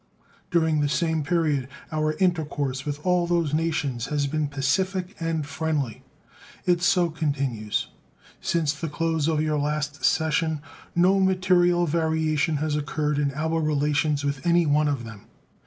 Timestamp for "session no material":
10.03-11.85